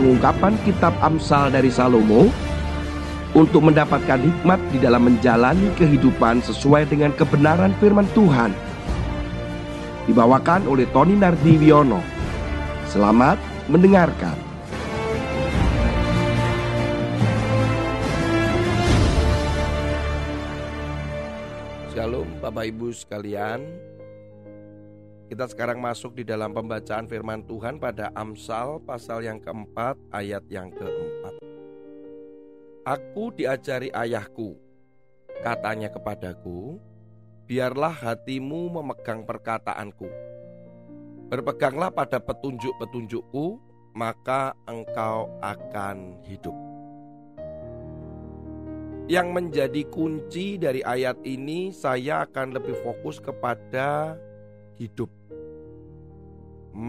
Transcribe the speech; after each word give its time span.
pengungkapan 0.00 0.56
kitab 0.64 0.96
Amsal 1.04 1.52
dari 1.52 1.68
Salomo 1.68 2.32
untuk 3.36 3.68
mendapatkan 3.68 4.16
hikmat 4.16 4.56
di 4.72 4.80
dalam 4.80 5.04
menjalani 5.04 5.68
kehidupan 5.76 6.40
sesuai 6.40 6.88
dengan 6.88 7.12
kebenaran 7.12 7.76
firman 7.76 8.08
Tuhan. 8.16 8.56
Dibawakan 10.08 10.64
oleh 10.64 10.88
Tony 10.88 11.20
Nardiwiono. 11.20 12.00
Selamat 12.88 13.36
mendengarkan. 13.68 14.40
Shalom 21.92 22.40
Bapak 22.40 22.64
Ibu 22.72 22.88
sekalian. 22.96 23.89
Kita 25.30 25.46
sekarang 25.46 25.78
masuk 25.78 26.18
di 26.18 26.26
dalam 26.26 26.50
pembacaan 26.50 27.06
firman 27.06 27.46
Tuhan 27.46 27.78
pada 27.78 28.10
Amsal 28.18 28.82
pasal 28.82 29.22
yang 29.22 29.38
keempat 29.38 29.94
ayat 30.10 30.42
yang 30.50 30.74
keempat. 30.74 31.38
Aku 32.82 33.30
diajari 33.30 33.94
ayahku, 33.94 34.58
katanya 35.46 35.86
kepadaku, 35.86 36.82
biarlah 37.46 37.94
hatimu 37.94 38.74
memegang 38.74 39.22
perkataanku. 39.22 40.10
Berpeganglah 41.30 41.94
pada 41.94 42.18
petunjuk-petunjukku, 42.18 43.62
maka 43.94 44.58
engkau 44.66 45.30
akan 45.38 46.18
hidup. 46.26 46.58
Yang 49.06 49.28
menjadi 49.30 49.82
kunci 49.94 50.58
dari 50.58 50.82
ayat 50.82 51.22
ini, 51.22 51.70
saya 51.70 52.26
akan 52.26 52.58
lebih 52.58 52.74
fokus 52.82 53.22
kepada 53.22 54.18
hidup 54.74 55.19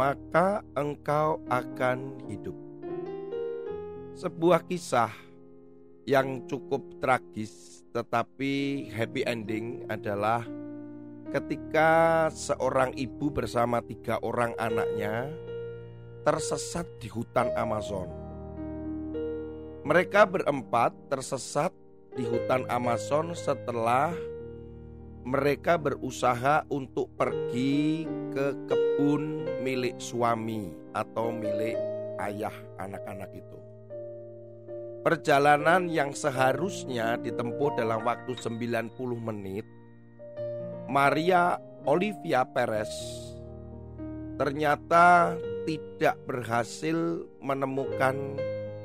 maka 0.02 0.66
engkau 0.74 1.38
akan 1.46 2.26
hidup. 2.26 2.58
Sebuah 4.18 4.66
kisah 4.66 5.14
yang 6.10 6.50
cukup 6.50 6.98
tragis 6.98 7.86
tetapi 7.94 8.90
happy 8.90 9.22
ending 9.30 9.86
adalah 9.94 10.42
ketika 11.30 12.26
seorang 12.34 12.98
ibu 12.98 13.30
bersama 13.30 13.78
tiga 13.86 14.18
orang 14.26 14.58
anaknya 14.58 15.30
tersesat 16.26 16.90
di 16.98 17.06
hutan 17.06 17.54
Amazon. 17.54 18.10
Mereka 19.86 20.26
berempat 20.26 20.98
tersesat 21.14 21.70
di 22.18 22.26
hutan 22.26 22.66
Amazon 22.74 23.38
setelah 23.38 24.18
mereka 25.22 25.78
berusaha 25.78 26.66
untuk 26.74 27.14
pergi 27.14 28.10
ke 28.34 28.58
kebun 28.66 29.46
milik 29.62 30.02
suami 30.02 30.74
atau 30.98 31.30
milik 31.30 31.78
ayah 32.22 32.54
anak-anak 32.82 33.30
itu. 33.34 33.58
Perjalanan 35.02 35.90
yang 35.90 36.14
seharusnya 36.14 37.18
ditempuh 37.18 37.74
dalam 37.74 38.06
waktu 38.06 38.38
90 38.38 38.94
menit, 39.18 39.66
Maria 40.86 41.58
Olivia 41.90 42.46
Perez 42.46 42.90
ternyata 44.38 45.38
tidak 45.66 46.18
berhasil 46.26 47.26
menemukan 47.42 48.38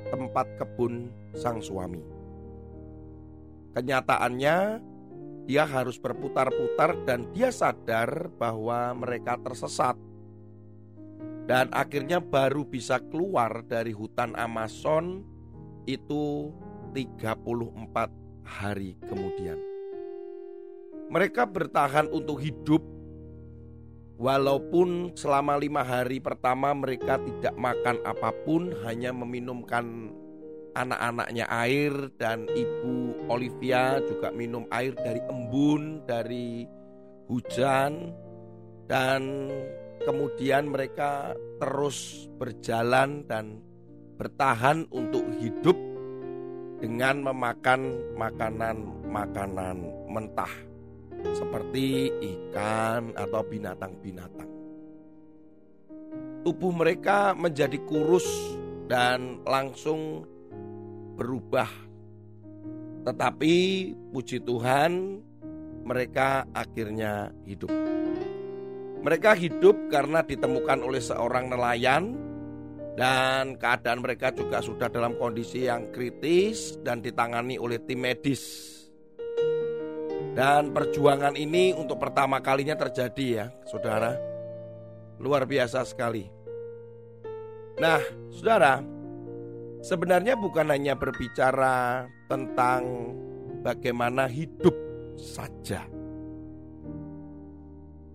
tempat 0.09 0.47
kebun 0.61 1.13
sang 1.37 1.61
suami. 1.61 2.01
Kenyataannya, 3.77 4.81
dia 5.47 5.63
harus 5.63 5.97
berputar-putar 5.97 7.07
dan 7.07 7.31
dia 7.31 7.55
sadar 7.55 8.29
bahwa 8.35 8.93
mereka 8.99 9.39
tersesat. 9.39 9.95
Dan 11.47 11.71
akhirnya 11.71 12.19
baru 12.19 12.67
bisa 12.67 12.99
keluar 12.99 13.63
dari 13.63 13.95
hutan 13.95 14.35
Amazon 14.35 15.23
itu 15.87 16.51
34 16.91 18.43
hari 18.43 18.99
kemudian. 19.07 19.55
Mereka 21.07 21.47
bertahan 21.47 22.11
untuk 22.11 22.43
hidup 22.43 22.83
Walaupun 24.17 25.13
selama 25.13 25.61
lima 25.61 25.85
hari 25.85 26.25
pertama 26.25 26.73
mereka 26.73 27.21
tidak 27.21 27.53
makan 27.53 28.01
apa 28.01 28.33
pun, 28.49 28.73
hanya 28.89 29.13
meminumkan 29.13 30.09
anak-anaknya 30.77 31.49
air 31.49 31.93
dan 32.21 32.45
ibu 32.53 33.17
Olivia 33.33 33.97
juga 34.05 34.29
minum 34.31 34.69
air 34.69 34.93
dari 34.93 35.21
embun, 35.25 36.05
dari 36.05 36.69
hujan 37.27 38.13
dan 38.87 39.51
kemudian 40.05 40.71
mereka 40.71 41.35
terus 41.59 42.29
berjalan 42.39 43.25
dan 43.27 43.59
bertahan 44.21 44.87
untuk 44.93 45.25
hidup 45.41 45.77
dengan 46.79 47.25
memakan 47.25 48.15
makanan-makanan 48.15 49.77
mentah 50.13 50.53
seperti 51.35 52.13
ikan 52.13 53.17
atau 53.17 53.41
binatang-binatang. 53.43 54.51
Tubuh 56.47 56.71
mereka 56.71 57.35
menjadi 57.35 57.81
kurus 57.83 58.29
dan 58.87 59.43
langsung 59.43 60.23
berubah. 61.17 61.69
Tetapi 63.09 63.55
puji 64.13 64.45
Tuhan, 64.45 65.25
mereka 65.87 66.45
akhirnya 66.53 67.33
hidup. 67.49 67.73
Mereka 69.01 69.39
hidup 69.39 69.89
karena 69.89 70.21
ditemukan 70.27 70.83
oleh 70.83 70.99
seorang 70.99 71.47
nelayan 71.49 72.19
dan 72.99 73.55
keadaan 73.61 74.03
mereka 74.03 74.33
juga 74.35 74.59
sudah 74.65 74.91
dalam 74.91 75.15
kondisi 75.21 75.69
yang 75.69 75.95
kritis 75.95 76.81
dan 76.83 77.05
ditangani 77.05 77.55
oleh 77.61 77.79
tim 77.85 78.03
medis. 78.03 78.75
Dan 80.37 80.75
perjuangan 80.75 81.33
ini 81.33 81.73
untuk 81.73 81.97
pertama 81.97 82.45
kalinya 82.45 82.77
terjadi 82.77 83.27
ya, 83.29 83.47
Saudara. 83.65 84.13
Luar 85.17 85.49
biasa 85.49 85.81
sekali. 85.87 86.29
Nah, 87.81 88.01
Saudara, 88.33 88.81
sebenarnya 89.83 90.39
bukan 90.39 90.73
hanya 90.73 90.95
berbicara 90.97 92.07
tentang 92.31 93.13
bagaimana 93.67 94.31
hidup 94.31 94.75
saja. 95.19 95.85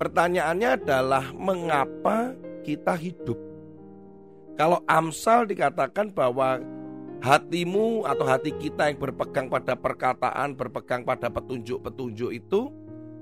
Pertanyaannya 0.02 0.70
adalah 0.82 1.30
mengapa 1.36 2.34
kita 2.66 2.98
hidup? 2.98 3.38
Kalau 4.58 4.82
Amsal 4.90 5.46
dikatakan 5.46 6.10
bahwa 6.10 6.62
hatimu 7.22 8.10
atau 8.10 8.26
hati 8.26 8.50
kita 8.58 8.90
yang 8.90 8.98
berpegang 8.98 9.46
pada 9.46 9.78
perkataan, 9.78 10.58
berpegang 10.58 11.06
pada 11.06 11.30
petunjuk-petunjuk 11.30 12.32
itu 12.34 12.74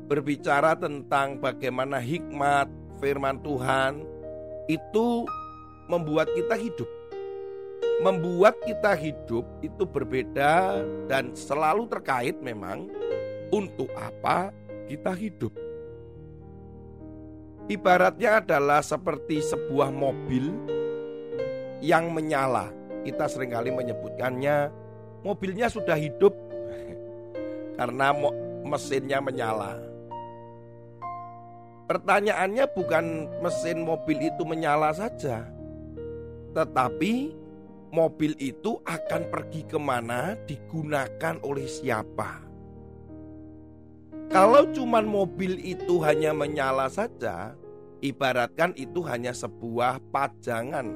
berbicara 0.07 0.73
tentang 0.79 1.37
bagaimana 1.37 1.99
hikmat 1.99 2.71
firman 3.03 3.37
Tuhan 3.43 4.03
itu 4.71 5.27
membuat 5.91 6.31
kita 6.33 6.55
hidup 6.55 6.98
membuat 7.99 8.55
kita 8.63 8.95
hidup 8.95 9.43
itu 9.59 9.83
berbeda 9.83 10.83
dan 11.11 11.35
selalu 11.35 11.87
terkait 11.91 12.39
memang 12.39 12.87
untuk 13.51 13.91
apa 13.99 14.55
kita 14.87 15.11
hidup. 15.11 15.51
Ibaratnya 17.69 18.41
adalah 18.41 18.81
seperti 18.81 19.45
sebuah 19.45 19.93
mobil 19.93 20.49
yang 21.85 22.09
menyala. 22.09 22.73
Kita 23.05 23.29
sering 23.29 23.53
kali 23.53 23.69
menyebutkannya 23.69 24.73
mobilnya 25.21 25.69
sudah 25.69 25.93
hidup 25.93 26.33
karena 27.77 28.15
mesinnya 28.65 29.21
menyala. 29.21 29.77
Pertanyaannya 31.89 32.65
bukan 32.73 33.05
mesin 33.41 33.81
mobil 33.81 34.29
itu 34.29 34.45
menyala 34.45 34.93
saja, 34.93 35.41
tetapi 36.53 37.33
mobil 37.89 38.37
itu 38.37 38.77
akan 38.85 39.29
pergi 39.29 39.65
ke 39.65 39.77
mana, 39.81 40.37
digunakan 40.45 41.37
oleh 41.41 41.65
siapa. 41.65 42.45
Kalau 44.29 44.69
cuman 44.69 45.09
mobil 45.09 45.57
itu 45.57 45.97
hanya 46.05 46.29
menyala 46.37 46.85
saja, 46.85 47.57
ibaratkan 47.97 48.77
itu 48.77 49.01
hanya 49.01 49.33
sebuah 49.33 49.97
pajangan 50.13 50.93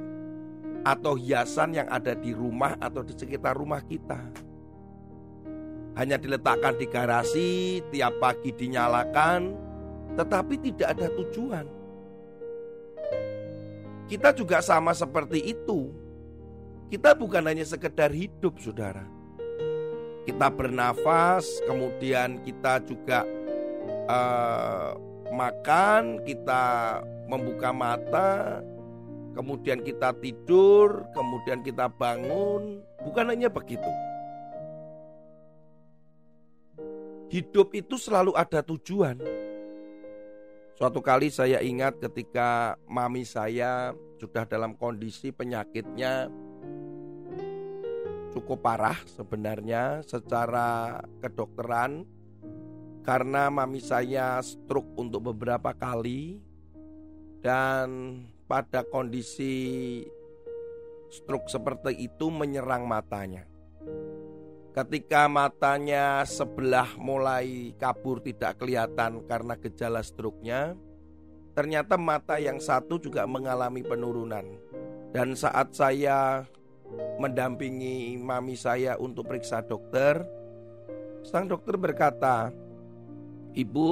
atau 0.86 1.18
hiasan 1.18 1.74
yang 1.74 1.90
ada 1.90 2.14
di 2.14 2.30
rumah 2.30 2.78
atau 2.78 3.02
di 3.02 3.18
sekitar 3.18 3.58
rumah 3.58 3.82
kita. 3.82 4.22
Hanya 5.98 6.18
diletakkan 6.18 6.78
di 6.78 6.86
garasi, 6.86 7.82
tiap 7.90 8.18
pagi 8.22 8.54
dinyalakan, 8.54 9.54
tetapi 10.14 10.56
tidak 10.70 10.94
ada 10.98 11.08
tujuan. 11.22 11.66
Kita 14.06 14.30
juga 14.36 14.62
sama 14.62 14.94
seperti 14.94 15.42
itu 15.58 16.03
kita 16.94 17.18
bukan 17.18 17.42
hanya 17.50 17.66
sekedar 17.66 18.14
hidup, 18.14 18.62
saudara. 18.62 19.02
Kita 20.30 20.54
bernafas, 20.54 21.42
kemudian 21.66 22.38
kita 22.46 22.86
juga 22.86 23.26
uh, 24.06 24.94
makan, 25.34 26.22
kita 26.22 27.02
membuka 27.26 27.74
mata, 27.74 28.62
kemudian 29.34 29.82
kita 29.82 30.14
tidur, 30.22 31.02
kemudian 31.18 31.66
kita 31.66 31.90
bangun. 31.90 32.86
Bukan 33.02 33.26
hanya 33.26 33.50
begitu. 33.50 33.90
Hidup 37.34 37.74
itu 37.74 37.98
selalu 37.98 38.38
ada 38.38 38.62
tujuan. 38.62 39.18
Suatu 40.78 41.02
kali 41.02 41.34
saya 41.34 41.58
ingat 41.58 41.98
ketika 41.98 42.78
mami 42.86 43.26
saya 43.26 43.98
sudah 44.22 44.46
dalam 44.46 44.78
kondisi 44.78 45.34
penyakitnya 45.34 46.30
cukup 48.34 48.66
parah 48.66 48.98
sebenarnya 49.06 50.02
secara 50.02 50.98
kedokteran 51.22 52.04
karena 53.06 53.54
mami 53.54 53.78
saya 53.78 54.42
stroke 54.42 54.98
untuk 54.98 55.30
beberapa 55.32 55.72
kali 55.78 56.42
dan 57.46 58.18
pada 58.50 58.82
kondisi 58.88 60.02
stroke 61.14 61.52
seperti 61.52 62.10
itu 62.10 62.34
menyerang 62.34 62.90
matanya. 62.90 63.46
Ketika 64.74 65.30
matanya 65.30 66.26
sebelah 66.26 66.98
mulai 66.98 67.78
kabur 67.78 68.26
tidak 68.26 68.58
kelihatan 68.58 69.22
karena 69.30 69.54
gejala 69.62 70.02
stroke-nya, 70.02 70.74
ternyata 71.54 71.94
mata 71.94 72.42
yang 72.42 72.58
satu 72.58 72.98
juga 72.98 73.30
mengalami 73.30 73.86
penurunan. 73.86 74.42
Dan 75.14 75.38
saat 75.38 75.78
saya 75.78 76.42
mendampingi 77.18 78.18
mami 78.20 78.58
saya 78.58 78.98
untuk 78.98 79.30
periksa 79.30 79.64
dokter, 79.64 80.26
sang 81.24 81.48
dokter 81.48 81.80
berkata, 81.80 82.52
"Ibu, 83.54 83.90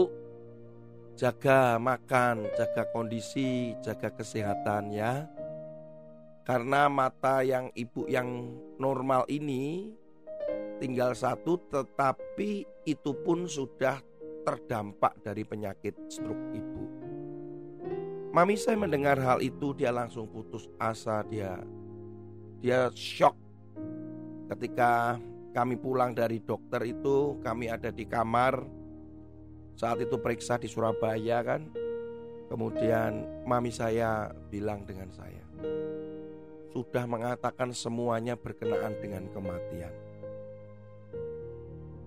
jaga 1.16 1.78
makan, 1.78 2.50
jaga 2.58 2.90
kondisi, 2.92 3.78
jaga 3.80 4.12
kesehatan 4.12 4.92
ya." 4.92 5.30
Karena 6.42 6.90
mata 6.90 7.46
yang 7.46 7.70
ibu 7.78 8.10
yang 8.10 8.58
normal 8.82 9.30
ini 9.30 9.94
tinggal 10.82 11.14
satu 11.14 11.62
tetapi 11.70 12.66
itu 12.90 13.12
pun 13.22 13.46
sudah 13.46 14.02
terdampak 14.42 15.22
dari 15.22 15.46
penyakit 15.46 15.94
stroke 16.10 16.50
ibu. 16.52 16.84
Mami 18.34 18.58
saya 18.58 18.80
mendengar 18.80 19.22
hal 19.22 19.38
itu 19.44 19.76
dia 19.78 19.94
langsung 19.94 20.26
putus 20.26 20.66
asa 20.82 21.22
dia 21.30 21.62
dia 22.62 22.88
shock 22.94 23.36
ketika 24.54 25.18
kami 25.52 25.76
pulang 25.76 26.16
dari 26.16 26.40
dokter 26.40 26.80
itu 26.88 27.42
kami 27.44 27.68
ada 27.68 27.92
di 27.92 28.08
kamar 28.08 28.62
saat 29.76 30.00
itu 30.00 30.16
periksa 30.22 30.62
di 30.62 30.70
Surabaya 30.70 31.42
kan 31.42 31.68
kemudian 32.48 33.44
mami 33.44 33.74
saya 33.74 34.30
bilang 34.48 34.86
dengan 34.86 35.10
saya 35.12 35.44
sudah 36.72 37.04
mengatakan 37.04 37.76
semuanya 37.76 38.40
berkenaan 38.40 38.96
dengan 39.04 39.28
kematian 39.36 39.92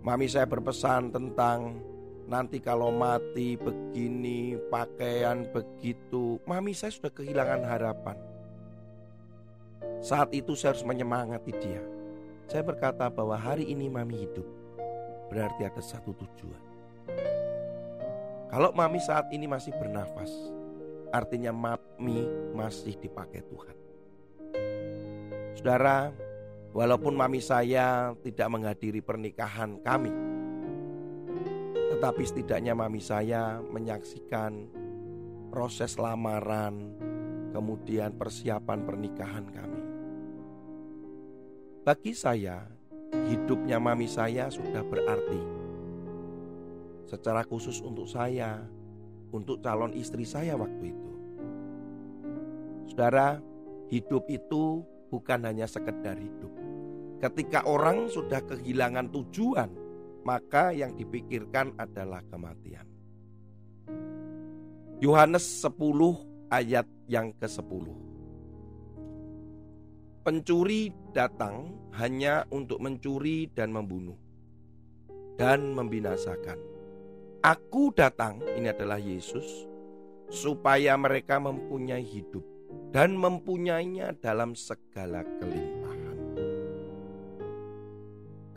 Mami 0.05 0.29
saya 0.29 0.45
berpesan 0.45 1.17
tentang 1.17 1.81
nanti 2.29 2.61
kalau 2.61 2.93
mati 2.93 3.57
begini, 3.57 4.53
pakaian 4.69 5.49
begitu. 5.49 6.37
Mami 6.45 6.77
saya 6.77 6.93
sudah 6.93 7.09
kehilangan 7.09 7.65
harapan. 7.65 8.34
Saat 10.05 10.37
itu 10.37 10.53
saya 10.53 10.77
harus 10.77 10.85
menyemangati 10.85 11.53
dia. 11.57 11.81
Saya 12.45 12.61
berkata 12.61 13.09
bahwa 13.09 13.41
hari 13.41 13.65
ini 13.73 13.89
mami 13.89 14.29
hidup. 14.29 14.45
Berarti 15.33 15.65
ada 15.65 15.81
satu 15.81 16.13
tujuan. 16.13 16.63
Kalau 18.53 18.71
mami 18.77 19.01
saat 19.01 19.33
ini 19.33 19.49
masih 19.49 19.73
bernafas, 19.81 20.29
artinya 21.09 21.57
mami 21.57 22.29
masih 22.53 23.01
dipakai 23.01 23.41
Tuhan. 23.49 23.77
Saudara, 25.57 26.13
Walaupun 26.75 27.15
mami 27.15 27.39
saya 27.39 28.19
tidak 28.19 28.51
menghadiri 28.51 28.99
pernikahan 28.99 29.79
kami, 29.79 30.11
tetapi 31.95 32.23
setidaknya 32.27 32.75
mami 32.75 32.99
saya 32.99 33.63
menyaksikan 33.63 34.67
proses 35.55 35.95
lamaran, 36.03 36.99
kemudian 37.55 38.19
persiapan 38.19 38.83
pernikahan 38.83 39.47
kami. 39.55 39.84
Bagi 41.85 42.17
saya, 42.17 42.65
hidupnya 43.29 43.77
mami 43.77 44.09
saya 44.09 44.49
sudah 44.49 44.81
berarti. 44.89 45.37
Secara 47.05 47.45
khusus 47.45 47.85
untuk 47.85 48.09
saya, 48.09 48.57
untuk 49.29 49.61
calon 49.61 49.93
istri 49.93 50.25
saya 50.25 50.57
waktu 50.57 50.97
itu. 50.97 51.13
Saudara, 52.89 53.37
hidup 53.93 54.25
itu 54.33 54.81
bukan 55.13 55.45
hanya 55.45 55.69
sekedar 55.69 56.17
hidup. 56.17 56.49
Ketika 57.21 57.69
orang 57.69 58.09
sudah 58.09 58.41
kehilangan 58.41 59.13
tujuan, 59.13 59.69
maka 60.25 60.73
yang 60.73 60.97
dipikirkan 60.97 61.77
adalah 61.77 62.25
kematian. 62.33 62.89
Yohanes 65.05 65.45
10 65.61 66.49
ayat 66.49 66.89
yang 67.13 67.37
ke-10. 67.37 68.14
Pencuri 70.25 70.89
datang 71.13 71.69
hanya 72.01 72.49
untuk 72.49 72.81
mencuri 72.81 73.45
dan 73.53 73.69
membunuh 73.69 74.17
dan 75.37 75.77
membinasakan. 75.77 76.57
Aku 77.45 77.93
datang, 77.93 78.41
ini 78.57 78.73
adalah 78.73 78.97
Yesus, 78.97 79.69
supaya 80.33 80.97
mereka 80.97 81.37
mempunyai 81.37 82.01
hidup 82.01 82.41
dan 82.89 83.13
mempunyainya 83.21 84.17
dalam 84.17 84.57
segala 84.57 85.29
kelimpahan. 85.45 86.17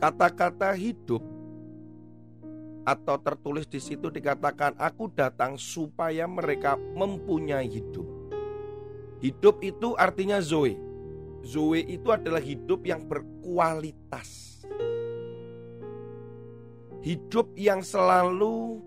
Kata-kata 0.00 0.72
hidup 0.72 1.20
atau 2.88 3.20
tertulis 3.20 3.68
di 3.68 3.76
situ 3.76 4.08
dikatakan 4.08 4.72
aku 4.80 5.12
datang 5.12 5.60
supaya 5.60 6.24
mereka 6.24 6.80
mempunyai 6.80 7.68
hidup. 7.68 8.08
Hidup 9.20 9.60
itu 9.60 9.92
artinya 10.00 10.40
zoe. 10.40 10.87
Zoe 11.46 11.86
itu 11.86 12.10
adalah 12.10 12.42
hidup 12.42 12.82
yang 12.82 13.06
berkualitas. 13.06 14.62
Hidup 16.98 17.54
yang 17.54 17.80
selalu 17.80 18.82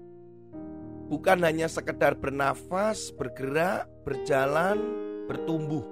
bukan 1.08 1.44
hanya 1.44 1.72
sekedar 1.72 2.16
bernafas, 2.16 3.12
bergerak, 3.16 3.88
berjalan, 4.04 4.80
bertumbuh, 5.32 5.84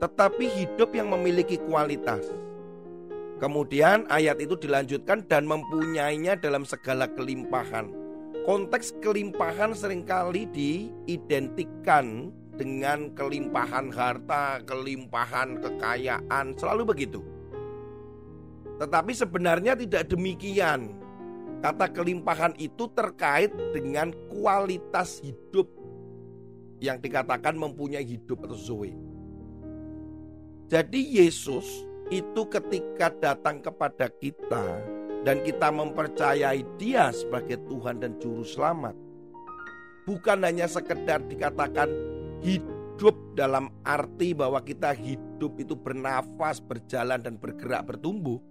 tetapi 0.00 0.48
hidup 0.52 0.92
yang 0.92 1.08
memiliki 1.12 1.56
kualitas. 1.64 2.28
Kemudian 3.38 4.04
ayat 4.10 4.42
itu 4.42 4.58
dilanjutkan 4.58 5.22
dan 5.30 5.46
mempunyainya 5.46 6.34
dalam 6.34 6.66
segala 6.66 7.06
kelimpahan. 7.06 7.92
Konteks 8.42 8.98
kelimpahan 9.04 9.76
sering 9.76 10.02
kali 10.02 10.48
diidentikan 10.50 12.32
dengan 12.58 13.14
kelimpahan 13.14 13.94
harta, 13.94 14.58
kelimpahan 14.66 15.62
kekayaan, 15.62 16.58
selalu 16.58 16.82
begitu. 16.90 17.22
Tetapi 18.82 19.12
sebenarnya 19.14 19.78
tidak 19.78 20.10
demikian. 20.10 20.98
Kata 21.58 21.90
kelimpahan 21.90 22.54
itu 22.58 22.86
terkait 22.94 23.50
dengan 23.74 24.14
kualitas 24.30 25.18
hidup 25.22 25.66
yang 26.78 27.02
dikatakan 27.02 27.58
mempunyai 27.58 28.06
hidup 28.06 28.46
atau 28.46 28.54
zoe. 28.54 28.94
Jadi 30.70 31.18
Yesus 31.18 31.66
itu 32.14 32.46
ketika 32.46 33.10
datang 33.10 33.58
kepada 33.58 34.06
kita 34.06 34.78
dan 35.26 35.42
kita 35.42 35.68
mempercayai 35.74 36.62
dia 36.78 37.10
sebagai 37.10 37.58
Tuhan 37.66 37.98
dan 37.98 38.14
Juru 38.22 38.46
Selamat. 38.46 38.94
Bukan 40.06 40.40
hanya 40.40 40.70
sekedar 40.70 41.20
dikatakan 41.26 41.90
hidup 42.42 43.16
dalam 43.38 43.70
arti 43.86 44.34
bahwa 44.34 44.62
kita 44.62 44.94
hidup 44.94 45.58
itu 45.58 45.74
bernafas, 45.78 46.58
berjalan 46.58 47.22
dan 47.22 47.34
bergerak 47.38 47.86
bertumbuh. 47.88 48.42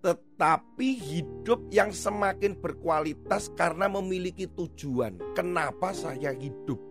Tetapi 0.00 0.96
hidup 0.96 1.68
yang 1.68 1.92
semakin 1.92 2.56
berkualitas 2.56 3.52
karena 3.52 3.84
memiliki 3.84 4.48
tujuan. 4.48 5.20
Kenapa 5.36 5.92
saya 5.92 6.32
hidup? 6.32 6.90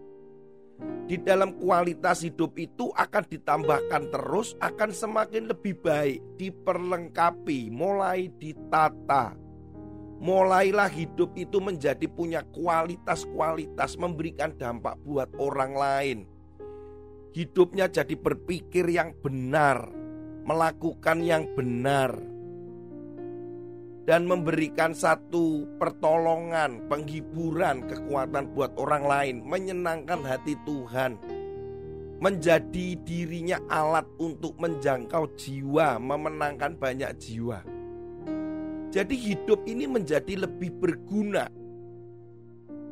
di 1.09 1.17
dalam 1.17 1.57
kualitas 1.57 2.21
hidup 2.21 2.53
itu 2.55 2.93
akan 2.93 3.25
ditambahkan 3.25 4.13
terus, 4.13 4.53
akan 4.61 4.93
semakin 4.93 5.49
lebih 5.49 5.75
baik, 5.81 6.21
diperlengkapi, 6.37 7.73
mulai 7.73 8.29
ditata. 8.37 9.33
Mulailah 10.19 10.91
hidup 10.91 11.31
itu 11.39 11.63
menjadi 11.63 12.03
punya 12.11 12.43
kualitas-kualitas, 12.43 13.95
memberikan 13.95 14.51
dampak 14.51 14.99
buat 15.07 15.31
orang 15.39 15.71
lain. 15.71 16.17
Hidupnya 17.31 17.87
jadi 17.87 18.19
berpikir 18.19 18.83
yang 18.91 19.15
benar, 19.23 19.87
melakukan 20.43 21.23
yang 21.23 21.47
benar, 21.55 22.19
dan 24.03 24.27
memberikan 24.27 24.91
satu 24.91 25.63
pertolongan, 25.79 26.83
penghiburan, 26.91 27.87
kekuatan 27.87 28.51
buat 28.51 28.75
orang 28.75 29.03
lain, 29.07 29.35
menyenangkan 29.47 30.19
hati 30.25 30.59
Tuhan. 30.67 31.15
menjadi 32.19 32.99
dirinya 33.07 33.63
alat 33.71 34.03
untuk 34.19 34.59
menjangkau 34.59 35.39
jiwa, 35.39 35.95
memenangkan 36.03 36.75
banyak 36.75 37.15
jiwa. 37.15 37.63
Jadi 38.89 39.13
hidup 39.13 39.69
ini 39.69 39.85
menjadi 39.85 40.49
lebih 40.49 40.73
berguna. 40.81 41.45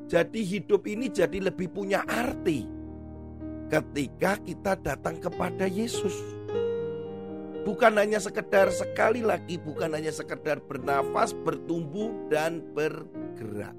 Jadi 0.08 0.46
hidup 0.46 0.88
ini 0.88 1.12
jadi 1.12 1.52
lebih 1.52 1.74
punya 1.74 2.06
arti 2.08 2.64
ketika 3.68 4.40
kita 4.40 4.74
datang 4.80 5.20
kepada 5.20 5.68
Yesus. 5.68 6.16
Bukan 7.68 8.00
hanya 8.00 8.16
sekedar 8.24 8.72
sekali 8.72 9.20
lagi, 9.20 9.60
bukan 9.60 9.92
hanya 9.92 10.14
sekedar 10.16 10.64
bernafas, 10.64 11.36
bertumbuh 11.36 12.16
dan 12.32 12.64
bergerak. 12.72 13.76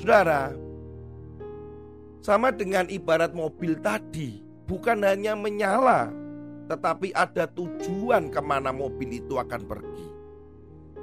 Saudara, 0.00 0.56
sama 2.24 2.48
dengan 2.48 2.88
ibarat 2.88 3.36
mobil 3.36 3.76
tadi, 3.76 4.40
bukan 4.64 5.04
hanya 5.04 5.36
menyala, 5.36 6.08
tetapi 6.66 7.14
ada 7.14 7.46
tujuan 7.50 8.30
ke 8.30 8.40
mana 8.42 8.74
mobil 8.74 9.22
itu 9.22 9.38
akan 9.38 9.62
pergi. 9.66 10.08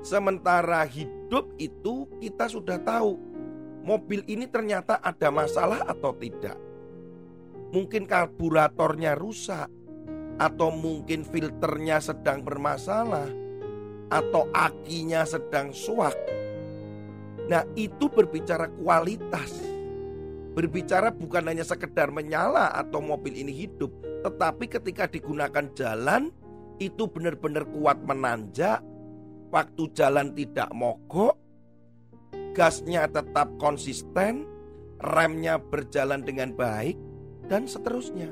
Sementara 0.03 0.83
hidup 0.83 1.55
itu 1.55 2.07
kita 2.19 2.51
sudah 2.51 2.75
tahu 2.83 3.15
mobil 3.87 4.23
ini 4.27 4.47
ternyata 4.47 4.99
ada 4.99 5.31
masalah 5.31 5.83
atau 5.87 6.11
tidak. 6.19 6.59
Mungkin 7.73 8.05
karburatornya 8.05 9.17
rusak, 9.17 9.65
atau 10.37 10.69
mungkin 10.69 11.25
filternya 11.25 11.97
sedang 12.03 12.45
bermasalah, 12.45 13.25
atau 14.13 14.45
akinya 14.53 15.25
sedang 15.25 15.73
suak. 15.73 16.13
Nah, 17.49 17.65
itu 17.73 18.07
berbicara 18.07 18.69
kualitas 18.77 19.73
Berbicara 20.53 21.09
bukan 21.09 21.49
hanya 21.49 21.65
sekedar 21.65 22.13
menyala 22.13 22.69
atau 22.77 23.01
mobil 23.01 23.33
ini 23.33 23.49
hidup, 23.65 23.89
tetapi 24.23 24.71
ketika 24.71 25.05
digunakan 25.11 25.67
jalan 25.75 26.31
itu 26.79 27.05
benar-benar 27.11 27.67
kuat 27.69 27.99
menanjak, 28.07 28.79
waktu 29.51 29.83
jalan 29.91 30.31
tidak 30.31 30.71
mogok, 30.71 31.35
gasnya 32.55 33.05
tetap 33.11 33.51
konsisten, 33.59 34.47
remnya 35.03 35.59
berjalan 35.59 36.23
dengan 36.23 36.55
baik, 36.55 36.95
dan 37.51 37.67
seterusnya. 37.67 38.31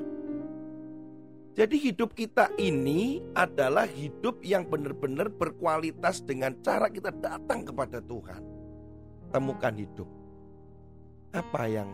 Jadi 1.52 1.76
hidup 1.76 2.16
kita 2.16 2.48
ini 2.56 3.20
adalah 3.36 3.84
hidup 3.84 4.40
yang 4.40 4.64
benar-benar 4.64 5.28
berkualitas 5.28 6.24
dengan 6.24 6.56
cara 6.64 6.88
kita 6.88 7.12
datang 7.12 7.68
kepada 7.68 8.00
Tuhan. 8.00 8.40
Temukan 9.28 9.74
hidup. 9.76 10.08
Apa 11.36 11.68
yang 11.68 11.92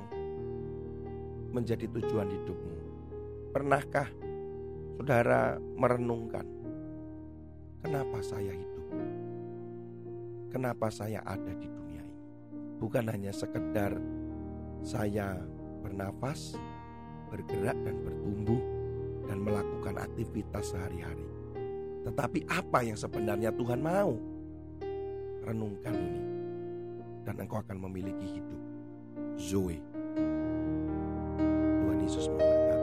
menjadi 1.50 1.90
tujuan 1.90 2.30
hidupmu? 2.30 2.77
Pernahkah 3.48 4.08
saudara 4.98 5.56
merenungkan, 5.56 6.44
kenapa 7.80 8.20
saya 8.20 8.52
hidup? 8.52 8.86
Kenapa 10.52 10.92
saya 10.92 11.20
ada 11.24 11.52
di 11.56 11.68
dunia 11.68 12.02
ini? 12.04 12.24
Bukan 12.80 13.08
hanya 13.08 13.32
sekedar 13.32 13.96
saya 14.84 15.40
bernafas, 15.80 16.56
bergerak 17.32 17.76
dan 17.84 17.96
bertumbuh 18.04 18.62
dan 19.28 19.38
melakukan 19.40 19.96
aktivitas 19.96 20.76
sehari-hari. 20.76 21.28
Tetapi 22.04 22.48
apa 22.48 22.84
yang 22.84 22.96
sebenarnya 22.96 23.52
Tuhan 23.52 23.80
mau? 23.80 24.16
Renungkan 25.44 25.96
ini 25.96 26.22
dan 27.24 27.40
engkau 27.40 27.60
akan 27.64 27.76
memiliki 27.80 28.40
hidup. 28.40 28.60
Zoe. 29.40 29.80
Yesus 32.08 32.24
memberkati. 32.32 32.77